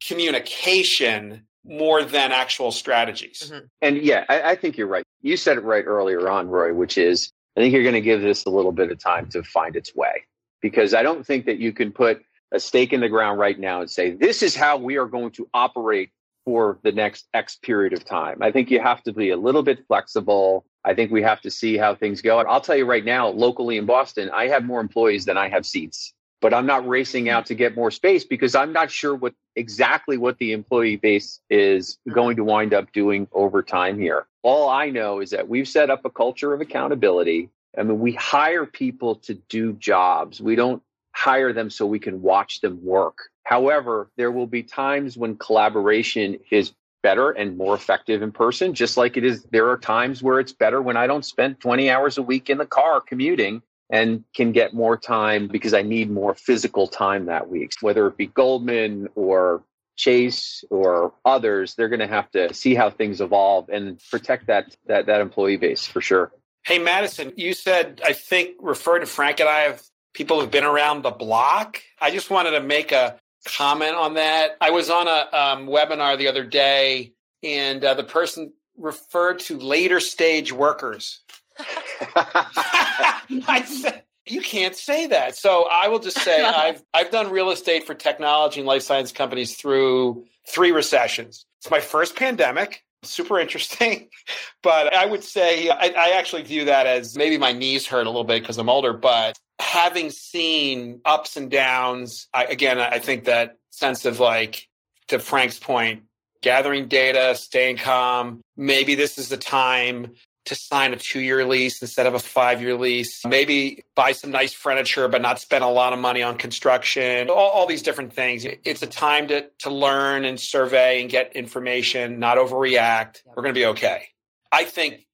[0.07, 3.50] communication more than actual strategies.
[3.52, 3.66] Mm-hmm.
[3.81, 5.05] And yeah, I, I, think you're right.
[5.20, 8.20] You said it right earlier on, Roy, which is I think you're going to give
[8.20, 10.24] this a little bit of time to find its way
[10.61, 13.81] because I don't think that you can put a stake in the ground right now
[13.81, 16.11] and say, this is how we are going to operate
[16.44, 18.42] for the next X period of time.
[18.42, 20.64] I think you have to be a little bit flexible.
[20.85, 22.40] I think we have to see how things go.
[22.40, 25.49] And I'll tell you right now, locally in Boston, I have more employees than I
[25.49, 26.12] have seats.
[26.40, 30.18] But I'm not racing out to get more space because I'm not sure what exactly
[30.18, 34.27] what the employee base is going to wind up doing over time here.
[34.42, 37.49] All I know is that we've set up a culture of accountability.
[37.79, 40.40] I mean, we hire people to do jobs.
[40.40, 40.83] We don't
[41.14, 43.18] hire them so we can watch them work.
[43.45, 48.96] However, there will be times when collaboration is better and more effective in person, just
[48.96, 49.44] like it is.
[49.50, 52.58] There are times where it's better when I don't spend 20 hours a week in
[52.58, 57.48] the car commuting and can get more time because I need more physical time that
[57.48, 57.72] week.
[57.80, 59.62] Whether it be Goldman or
[59.96, 64.74] Chase or others, they're going to have to see how things evolve and protect that
[64.86, 66.32] that that employee base for sure.
[66.64, 69.82] Hey, Madison, you said, I think, refer to Frank and I have
[70.14, 71.82] people who've been around the block.
[72.00, 74.57] I just wanted to make a comment on that.
[74.61, 79.59] I was on a um, webinar the other day, and uh, the person referred to
[79.59, 81.20] later stage workers.
[82.16, 85.37] I said, you can't say that.
[85.37, 89.12] So I will just say I've I've done real estate for technology and life science
[89.12, 91.46] companies through three recessions.
[91.59, 92.85] It's my first pandemic.
[93.02, 94.08] Super interesting.
[94.62, 98.08] But I would say I, I actually view that as maybe my knees hurt a
[98.08, 103.24] little bit because I'm older, but having seen ups and downs, I, again, I think
[103.24, 104.68] that sense of like,
[105.08, 106.04] to Frank's point,
[106.42, 108.40] gathering data, staying calm.
[108.56, 110.12] Maybe this is the time
[110.44, 113.24] to sign a two year lease instead of a five year lease.
[113.24, 117.50] Maybe buy some nice furniture, but not spend a lot of money on construction, all,
[117.50, 118.44] all, these different things.
[118.44, 123.22] It's a time to, to learn and survey and get information, not overreact.
[123.26, 124.09] We're going to be okay.
[124.50, 125.07] I think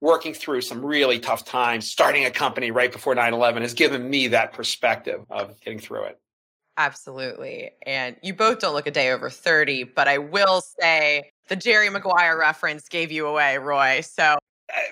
[0.00, 4.08] working through some really tough times, starting a company right before 9 11 has given
[4.08, 6.20] me that perspective of getting through it.
[6.76, 7.70] Absolutely.
[7.86, 11.88] And you both don't look a day over 30, but I will say the Jerry
[11.88, 14.00] Maguire reference gave you away, Roy.
[14.00, 14.36] So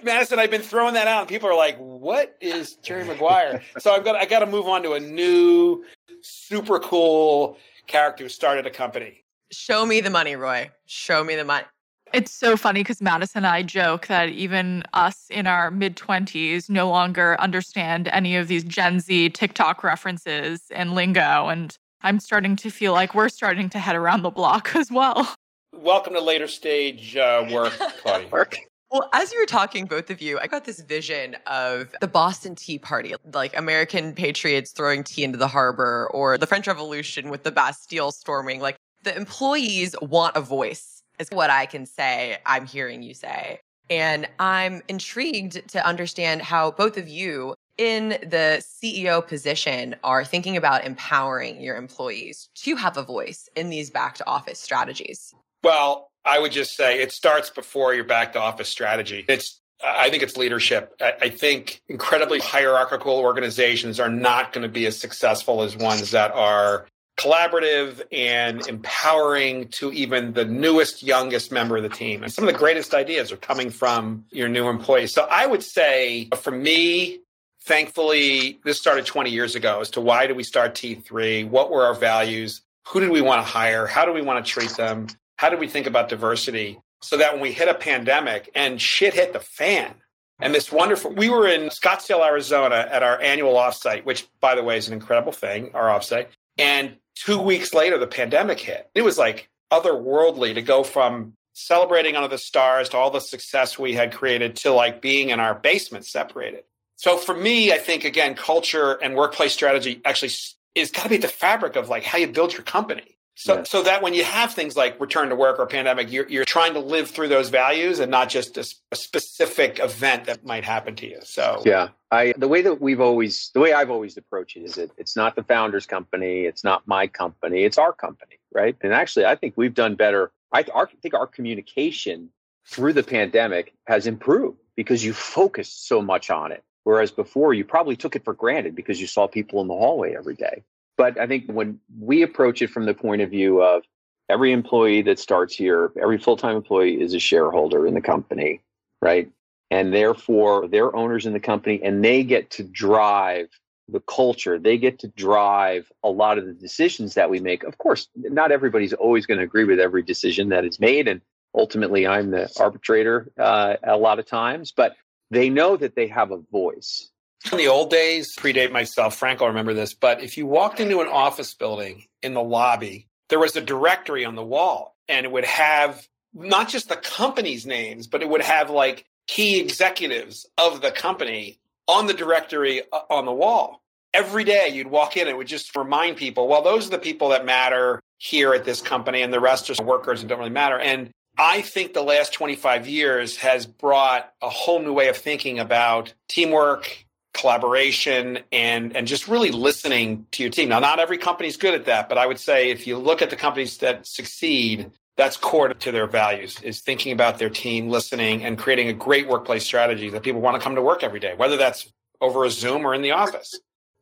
[0.03, 3.93] Madison, I've been throwing that out, and people are like, "What is Jerry Maguire?" so
[3.93, 5.85] I've got I got to move on to a new,
[6.21, 7.57] super cool
[7.87, 9.25] character who started a company.
[9.51, 10.71] Show me the money, Roy.
[10.87, 11.67] Show me the money.
[12.13, 16.69] It's so funny because Madison and I joke that even us in our mid 20s
[16.69, 21.49] no longer understand any of these Gen Z TikTok references and lingo.
[21.49, 25.35] And I'm starting to feel like we're starting to head around the block as well.
[25.75, 28.29] Welcome to later stage uh, work, Claudia.
[28.33, 28.59] work.
[28.93, 32.55] Well, as you were talking, both of you, I got this vision of the Boston
[32.55, 37.43] Tea Party, like American patriots throwing tea into the harbor, or the French Revolution with
[37.43, 38.61] the Bastille storming.
[38.61, 42.37] Like the employees want a voice, is what I can say.
[42.45, 43.61] I'm hearing you say.
[43.89, 50.59] And I'm intrigued to understand how both of you in the CEO position are thinking
[50.59, 55.35] about empowering your employees to have a voice in these back to office strategies.
[55.65, 59.25] Well, I would just say it starts before your back to office strategy.
[59.29, 60.95] It's I think it's leadership.
[61.01, 66.31] I think incredibly hierarchical organizations are not going to be as successful as ones that
[66.33, 66.87] are
[67.19, 72.23] collaborative and empowering to even the newest, youngest member of the team.
[72.23, 75.13] And some of the greatest ideas are coming from your new employees.
[75.13, 77.21] So I would say for me,
[77.65, 81.49] thankfully, this started 20 years ago as to why did we start T3?
[81.49, 82.63] What were our values?
[82.89, 83.87] Who did we want to hire?
[83.87, 85.09] How do we want to treat them?
[85.43, 89.13] How do we think about diversity so that when we hit a pandemic and shit
[89.13, 89.93] hit the fan?
[90.39, 94.63] And this wonderful we were in scottsdale arizona at our annual offsite which by the
[94.63, 96.29] way is an incredible thing our offsite.
[96.59, 98.89] And two weeks later the pandemic hit.
[98.95, 103.77] It was like otherworldly to go from celebrating under the stars to all the success
[103.77, 106.63] we had created to like being in our basement separated.
[106.95, 110.31] So for me i think again culture and workplace strategy actually
[110.77, 113.71] is got to be the fabric of like how you build your company so, yes.
[113.71, 116.75] so that when you have things like return to work or pandemic, you're, you're trying
[116.75, 120.95] to live through those values and not just a, a, specific event that might happen
[120.97, 121.19] to you.
[121.23, 124.75] So, yeah, I the way that we've always, the way I've always approached it is
[124.75, 128.77] that it's not the founder's company, it's not my company, it's our company, right?
[128.83, 130.31] And actually, I think we've done better.
[130.53, 132.29] I, our, I think our communication
[132.67, 136.63] through the pandemic has improved because you focused so much on it.
[136.85, 140.15] Whereas before, you probably took it for granted because you saw people in the hallway
[140.17, 140.65] every day.
[141.03, 143.83] But I think when we approach it from the point of view of
[144.29, 148.61] every employee that starts here, every full time employee is a shareholder in the company,
[149.01, 149.29] right?
[149.73, 153.49] And therefore, they're owners in the company and they get to drive
[153.89, 154.61] the culture.
[154.61, 157.65] They get to drive a lot of the decisions that we make.
[157.65, 161.09] Of course, not everybody's always going to agree with every decision that is made.
[161.09, 161.21] And
[161.53, 164.95] ultimately, I'm the arbitrator uh, a lot of times, but
[165.33, 167.11] they know that they have a voice
[167.51, 171.01] in the old days, predate myself, Frank will remember this, but if you walked into
[171.01, 175.33] an office building in the lobby, there was a directory on the wall and it
[175.33, 180.81] would have not just the company's names, but it would have like key executives of
[180.81, 183.83] the company on the directory uh, on the wall.
[184.15, 187.31] Every day you'd walk in, it would just remind people, well, those are the people
[187.31, 190.79] that matter here at this company, and the rest are workers and don't really matter.
[190.79, 195.59] And I think the last 25 years has brought a whole new way of thinking
[195.59, 200.69] about teamwork, collaboration and and just really listening to your team.
[200.69, 203.23] Now, not every company is good at that, but I would say if you look
[203.23, 207.89] at the companies that succeed, that's core to their values is thinking about their team,
[207.89, 211.21] listening, and creating a great workplace strategy that people want to come to work every
[211.21, 213.59] day, whether that's over a Zoom or in the office.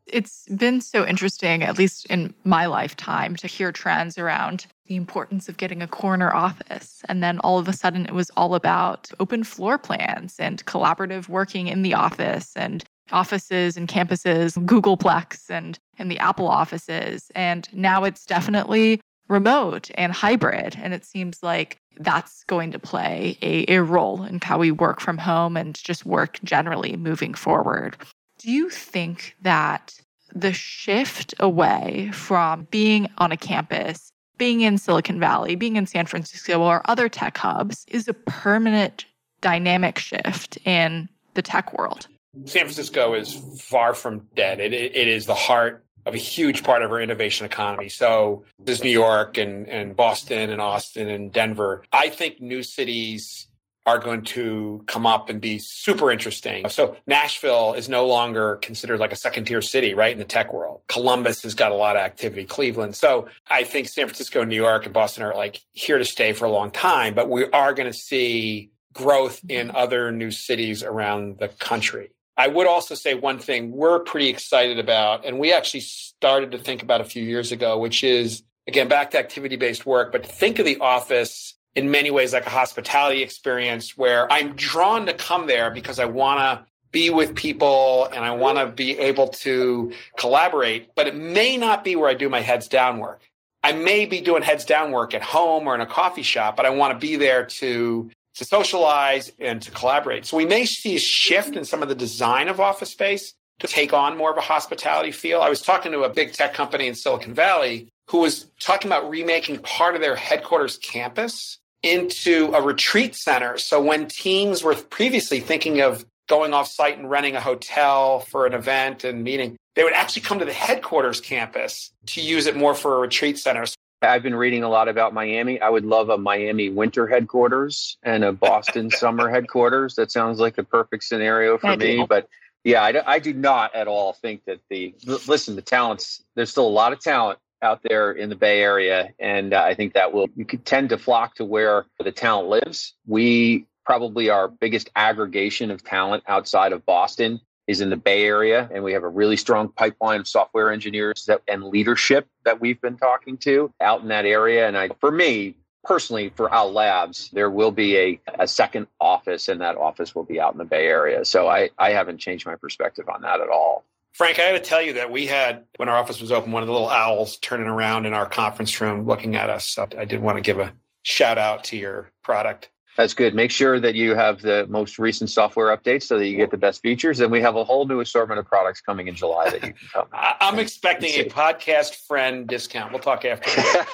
[0.07, 5.49] It's been so interesting, at least in my lifetime, to hear trends around the importance
[5.49, 7.03] of getting a corner office.
[7.09, 11.28] And then all of a sudden, it was all about open floor plans and collaborative
[11.28, 17.30] working in the office and offices and campuses, Googleplex and, and the Apple offices.
[17.34, 20.76] And now it's definitely remote and hybrid.
[20.80, 25.00] And it seems like that's going to play a, a role in how we work
[25.00, 27.96] from home and just work generally moving forward.
[28.38, 29.94] Do you think that
[30.34, 36.06] the shift away from being on a campus, being in Silicon Valley, being in San
[36.06, 39.04] Francisco or other tech hubs is a permanent
[39.40, 42.06] dynamic shift in the tech world?
[42.45, 44.61] San Francisco is far from dead.
[44.61, 47.89] It, it is the heart of a huge part of our innovation economy.
[47.89, 51.83] So there's New York and, and Boston and Austin and Denver.
[51.93, 53.49] I think new cities
[53.85, 56.68] are going to come up and be super interesting.
[56.68, 60.12] So Nashville is no longer considered like a second tier city, right?
[60.12, 60.83] In the tech world.
[60.87, 62.95] Columbus has got a lot of activity, Cleveland.
[62.95, 66.45] So I think San Francisco, New York, and Boston are like here to stay for
[66.45, 71.39] a long time, but we are going to see growth in other new cities around
[71.39, 72.11] the country.
[72.41, 76.59] I would also say one thing we're pretty excited about, and we actually started to
[76.59, 80.24] think about a few years ago, which is again back to activity based work, but
[80.24, 85.12] think of the office in many ways like a hospitality experience where I'm drawn to
[85.12, 89.28] come there because I want to be with people and I want to be able
[89.45, 93.20] to collaborate, but it may not be where I do my heads down work.
[93.62, 96.64] I may be doing heads down work at home or in a coffee shop, but
[96.64, 100.24] I want to be there to to socialize and to collaborate.
[100.26, 103.66] So we may see a shift in some of the design of office space to
[103.66, 105.41] take on more of a hospitality feel.
[105.41, 109.09] I was talking to a big tech company in Silicon Valley who was talking about
[109.09, 113.57] remaking part of their headquarters campus into a retreat center.
[113.59, 118.47] So when teams were previously thinking of going off site and renting a hotel for
[118.47, 122.57] an event and meeting, they would actually come to the headquarters campus to use it
[122.57, 123.64] more for a retreat center.
[124.03, 125.61] I've been reading a lot about Miami.
[125.61, 129.96] I would love a Miami winter headquarters and a Boston summer headquarters.
[129.96, 132.07] That sounds like a perfect scenario for me.
[132.09, 132.28] But
[132.64, 134.94] yeah, I, I do not at all think that the
[135.26, 139.11] listen, the talents, there's still a lot of talent out there in the Bay Area.
[139.18, 142.48] And uh, I think that will, you could tend to flock to where the talent
[142.48, 142.94] lives.
[143.07, 147.40] We probably our biggest aggregation of talent outside of Boston
[147.71, 151.25] is in the Bay Area, and we have a really strong pipeline of software engineers
[151.27, 154.66] that, and leadership that we've been talking to out in that area.
[154.66, 155.55] And I, for me
[155.85, 160.25] personally, for Owl Labs, there will be a, a second office, and that office will
[160.25, 161.25] be out in the Bay Area.
[161.25, 163.85] So I, I haven't changed my perspective on that at all.
[164.12, 166.64] Frank, I got to tell you that we had, when our office was open, one
[166.64, 169.68] of the little owls turning around in our conference room looking at us.
[169.68, 172.68] So I did want to give a shout out to your product.
[172.97, 173.34] That's good.
[173.34, 176.57] Make sure that you have the most recent software updates so that you get the
[176.57, 177.20] best features.
[177.20, 179.88] And we have a whole new assortment of products coming in July that you can
[179.93, 180.07] come.
[180.12, 182.93] I'm expecting a podcast friend discount.
[182.93, 183.51] We'll talk after.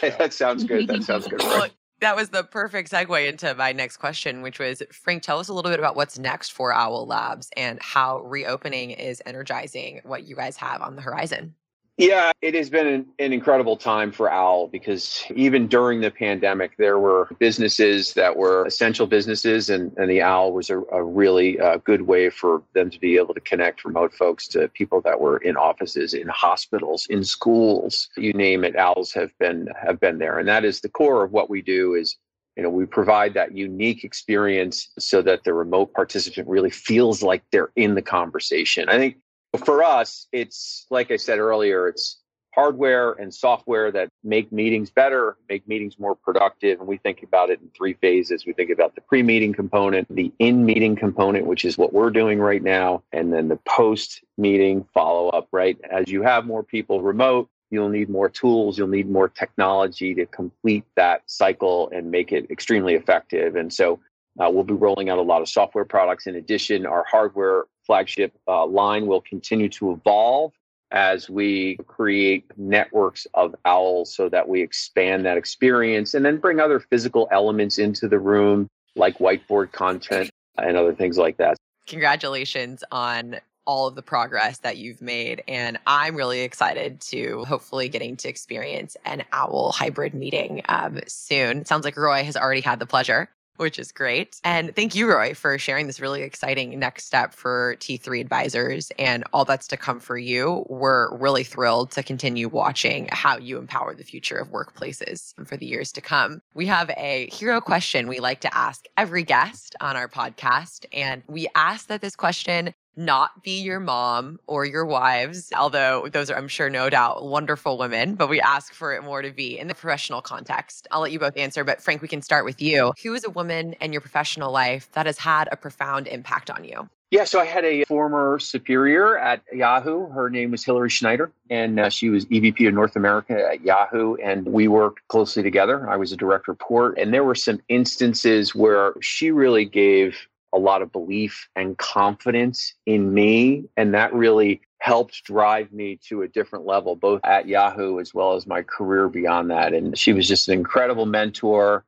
[0.19, 0.89] that sounds good.
[0.89, 1.41] That sounds good.
[1.41, 1.69] Well,
[2.01, 5.55] that was the perfect segue into my next question, which was Frank, tell us a
[5.55, 10.37] little bit about what's next for Owl Labs and how reopening is energizing what you
[10.37, 11.55] guys have on the horizon.
[11.99, 16.77] Yeah, it has been an, an, incredible time for Owl because even during the pandemic,
[16.77, 21.59] there were businesses that were essential businesses, and, and the Owl was a, a really
[21.59, 25.19] uh, good way for them to be able to connect remote folks to people that
[25.19, 28.77] were in offices, in hospitals, in schools, you name it.
[28.77, 31.95] Owls have been have been there, and that is the core of what we do.
[31.95, 32.19] Is
[32.57, 37.43] you know we provide that unique experience so that the remote participant really feels like
[37.53, 38.87] they're in the conversation.
[38.91, 39.17] I think
[39.57, 42.19] for us, it's like I said earlier, it's
[42.57, 46.79] hardware and software that make meetings better, make meetings more productive.
[46.79, 48.47] And we think about it in three phases.
[48.47, 52.11] We think about the pre meeting component, the in meeting component, which is what we're
[52.11, 55.79] doing right now, and then the post meeting follow up, right?
[55.91, 60.25] As you have more people remote, you'll need more tools, you'll need more technology to
[60.27, 63.57] complete that cycle and make it extremely effective.
[63.57, 64.01] And so
[64.39, 66.27] uh, we'll be rolling out a lot of software products.
[66.27, 70.53] In addition, our hardware flagship uh, line will continue to evolve
[70.93, 76.61] as we create networks of owls so that we expand that experience and then bring
[76.61, 81.57] other physical elements into the room like whiteboard content and other things like that.
[81.87, 85.43] Congratulations on all of the progress that you've made.
[85.49, 91.59] And I'm really excited to hopefully getting to experience an owl hybrid meeting um, soon.
[91.59, 94.41] It sounds like Roy has already had the pleasure which is great.
[94.45, 99.25] And thank you, Roy, for sharing this really exciting next step for T3 Advisors and
[99.33, 100.65] all that's to come for you.
[100.69, 105.67] We're really thrilled to continue watching how you empower the future of workplaces for the
[105.67, 106.43] years to come.
[106.55, 110.87] We have a hero question we like to ask every guest on our podcast.
[110.93, 116.31] And we ask that this question not be your mom or your wives, although those
[116.31, 119.59] are, I'm sure, no doubt, wonderful women, but we ask for it more to be
[119.59, 120.89] in the professional context.
[120.91, 122.93] I'll let you both answer, but Frank, we can start with you.
[123.03, 126.65] Who is a woman in your professional life that has had a profound impact on
[126.65, 126.89] you?
[127.13, 130.09] Yeah, so I had a former superior at Yahoo.
[130.09, 134.17] Her name was Hilary Schneider, and uh, she was EVP of North America at Yahoo.
[134.17, 135.89] And we worked closely together.
[135.89, 140.27] I was a direct report, and there were some instances where she really gave
[140.57, 143.65] a lot of belief and confidence in me.
[143.77, 148.35] And that really helped drive me to a different level, both at Yahoo as well
[148.35, 149.75] as my career beyond that.
[149.75, 151.85] And she was just an incredible mentor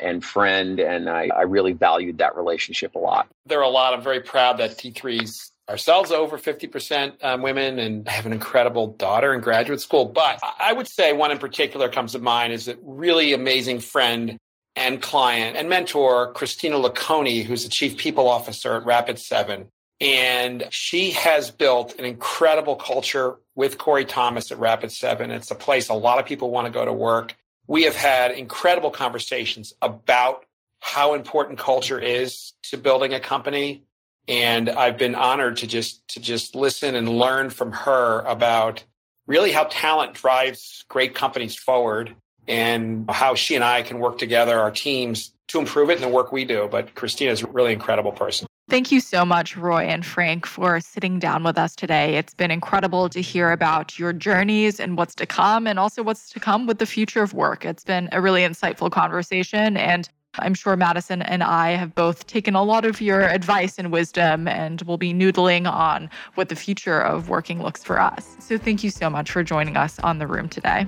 [0.00, 0.80] and friend.
[0.80, 3.28] And I, I really valued that relationship a lot.
[3.46, 3.94] There are a lot.
[3.94, 8.88] I'm very proud that T3's ourselves over 50% um, women and I have an incredible
[8.88, 10.06] daughter in graduate school.
[10.06, 14.38] But I would say one in particular comes to mind is a really amazing friend
[14.78, 19.66] and client and mentor, Christina Luconi, who's the chief people officer at Rapid7.
[20.00, 25.30] And she has built an incredible culture with Corey Thomas at Rapid7.
[25.30, 27.34] It's a place a lot of people want to go to work.
[27.66, 30.44] We have had incredible conversations about
[30.80, 33.82] how important culture is to building a company.
[34.28, 38.84] And I've been honored to just to just listen and learn from her about
[39.26, 42.14] really how talent drives great companies forward
[42.48, 46.08] and how she and I can work together, our teams, to improve it in the
[46.08, 46.68] work we do.
[46.70, 48.46] But Christina is a really incredible person.
[48.68, 52.16] Thank you so much, Roy and Frank, for sitting down with us today.
[52.16, 56.28] It's been incredible to hear about your journeys and what's to come, and also what's
[56.30, 57.64] to come with the future of work.
[57.64, 59.78] It's been a really insightful conversation.
[59.78, 60.06] And
[60.38, 64.46] I'm sure Madison and I have both taken a lot of your advice and wisdom,
[64.46, 68.36] and we'll be noodling on what the future of working looks for us.
[68.38, 70.86] So, thank you so much for joining us on the room today.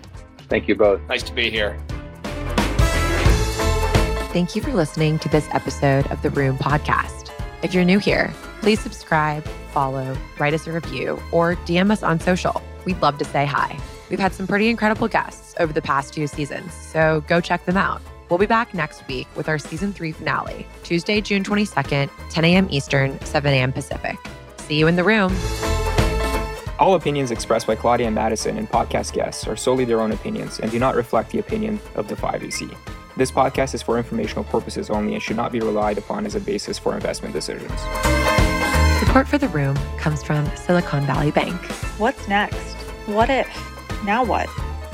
[0.50, 1.00] Thank you both.
[1.08, 1.78] Nice to be here.
[4.32, 7.30] Thank you for listening to this episode of the Room podcast.
[7.62, 12.20] If you're new here, please subscribe, follow, write us a review, or DM us on
[12.20, 12.62] social.
[12.84, 13.78] We'd love to say hi.
[14.08, 17.76] We've had some pretty incredible guests over the past two seasons, so go check them
[17.76, 18.02] out.
[18.28, 22.68] We'll be back next week with our season three finale, Tuesday, June 22nd, 10 a.m.
[22.70, 23.72] Eastern, 7 a.m.
[23.72, 24.16] Pacific.
[24.58, 25.34] See you in the room.
[26.80, 30.60] All opinions expressed by Claudia and Madison and podcast guests are solely their own opinions
[30.60, 32.74] and do not reflect the opinion of the 5EC.
[33.18, 36.40] This podcast is for informational purposes only and should not be relied upon as a
[36.40, 37.78] basis for investment decisions.
[38.98, 41.60] Support for the room comes from Silicon Valley Bank.
[41.98, 42.76] What's next?
[43.04, 43.48] What if?
[44.04, 44.48] Now what?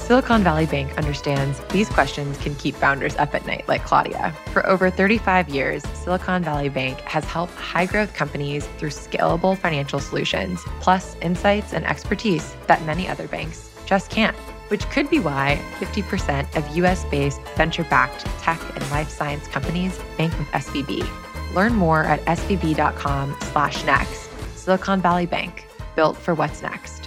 [0.07, 4.33] Silicon Valley Bank understands these questions can keep founders up at night, like Claudia.
[4.53, 9.99] For over 35 years, Silicon Valley Bank has helped high growth companies through scalable financial
[9.99, 14.37] solutions, plus insights and expertise that many other banks just can't.
[14.69, 19.99] Which could be why 50% of US based venture backed tech and life science companies
[20.17, 21.05] bank with SVB.
[21.53, 24.31] Learn more at svb.com slash next.
[24.55, 27.06] Silicon Valley Bank, built for what's next.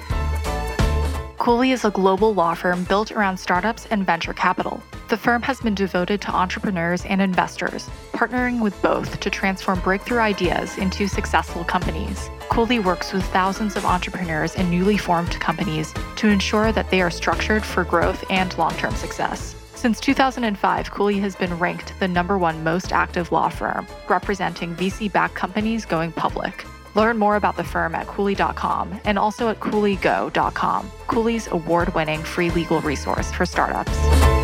[1.39, 4.83] Cooley is a global law firm built around startups and venture capital.
[5.07, 10.19] The firm has been devoted to entrepreneurs and investors, partnering with both to transform breakthrough
[10.19, 12.29] ideas into successful companies.
[12.49, 17.09] Cooley works with thousands of entrepreneurs and newly formed companies to ensure that they are
[17.09, 19.55] structured for growth and long term success.
[19.75, 25.09] Since 2005, Cooley has been ranked the number one most active law firm, representing VC
[25.09, 26.65] backed companies going public.
[26.99, 32.49] Learn more about the firm at Cooley.com and also at CooleyGo.com, Cooley's award winning free
[32.49, 34.38] legal resource for startups.